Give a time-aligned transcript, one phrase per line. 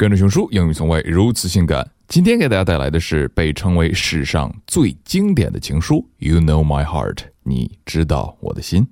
[0.00, 1.90] 跟着熊叔，英语从未如此性感。
[2.08, 8.86] 今天给大家带来的是被称为史上最经典的情书《You Know My Heart》，你知道我的心。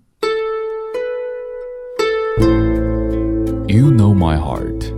[3.66, 4.92] You know my heart.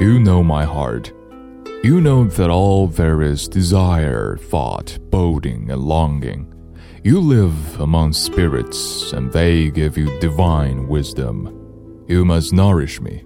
[0.00, 1.12] You know my heart.
[1.82, 6.46] You know that all there is desire, thought, boding, and longing.
[7.02, 11.55] You live among spirits, and they give you divine wisdom.
[12.07, 13.25] You must nourish me.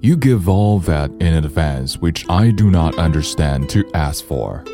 [0.00, 4.64] You give all that in advance which I do not understand to ask for.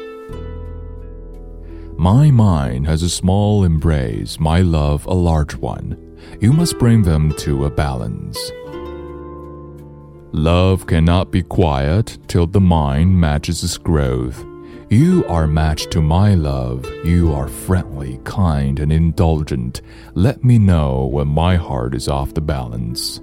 [1.97, 5.97] My mind has a small embrace, my love a large one.
[6.41, 8.39] You must bring them to a balance.
[10.33, 14.45] Love cannot be quiet till the mind matches its growth.
[14.91, 16.85] You are matched to my love.
[17.05, 19.81] You are friendly, kind, and indulgent.
[20.15, 23.21] Let me know when my heart is off the balance.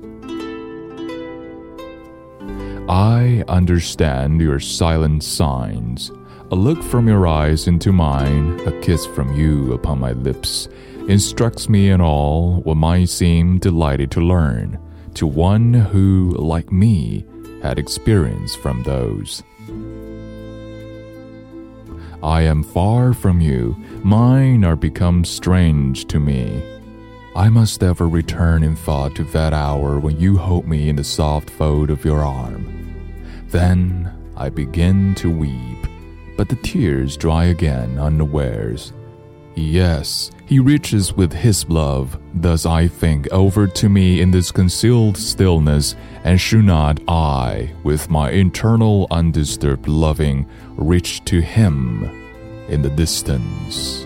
[2.89, 6.11] I understand your silent signs.
[6.51, 10.67] A look from your eyes into mine, a kiss from you upon my lips,
[11.07, 14.77] instructs me in all what might seem delighted to learn
[15.13, 17.25] to one who, like me,
[17.61, 19.43] had experience from those.
[22.21, 26.72] I am far from you, mine are become strange to me.
[27.35, 31.03] I must ever return in thought to that hour when you hold me in the
[31.03, 32.69] soft fold of your arm.
[33.47, 35.87] Then I begin to weep,
[36.37, 38.93] but the tears dry again unawares.
[39.55, 45.17] Yes, he reaches with his love, thus I think, over to me in this concealed
[45.17, 52.05] stillness, and should not I, with my internal undisturbed loving, reach to him
[52.67, 54.05] in the distance?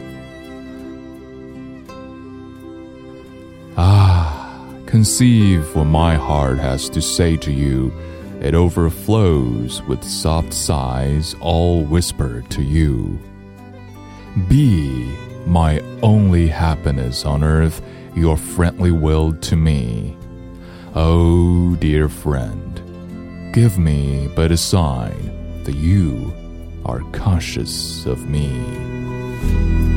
[4.87, 7.93] Conceive what my heart has to say to you.
[8.41, 13.19] It overflows with soft sighs, all whispered to you.
[14.47, 15.11] Be
[15.45, 17.81] my only happiness on earth,
[18.15, 20.17] your friendly will to me.
[20.95, 26.33] Oh, dear friend, give me but a sign that you
[26.85, 29.96] are conscious of me.